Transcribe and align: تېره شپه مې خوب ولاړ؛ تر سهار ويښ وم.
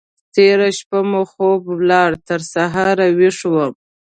تېره 0.33 0.69
شپه 0.77 0.99
مې 1.09 1.21
خوب 1.31 1.59
ولاړ؛ 1.77 2.11
تر 2.27 2.41
سهار 2.53 2.97
ويښ 3.17 3.37
وم. 3.53 3.71